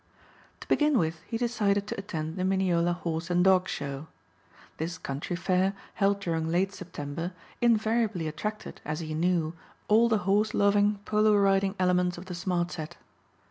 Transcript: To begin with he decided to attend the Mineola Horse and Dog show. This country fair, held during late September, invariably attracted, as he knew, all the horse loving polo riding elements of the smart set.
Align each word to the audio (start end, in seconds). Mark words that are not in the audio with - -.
To 0.61 0.67
begin 0.67 0.97
with 0.97 1.21
he 1.27 1.37
decided 1.37 1.85
to 1.85 1.99
attend 1.99 2.35
the 2.35 2.43
Mineola 2.43 2.93
Horse 2.93 3.29
and 3.29 3.43
Dog 3.43 3.69
show. 3.69 4.07
This 4.77 4.97
country 4.97 5.35
fair, 5.35 5.73
held 5.93 6.19
during 6.21 6.49
late 6.49 6.73
September, 6.73 7.33
invariably 7.61 8.27
attracted, 8.27 8.81
as 8.83 9.01
he 9.01 9.13
knew, 9.13 9.53
all 9.87 10.09
the 10.09 10.17
horse 10.25 10.55
loving 10.55 10.95
polo 11.05 11.37
riding 11.37 11.75
elements 11.77 12.17
of 12.17 12.25
the 12.25 12.33
smart 12.33 12.71
set. 12.71 12.97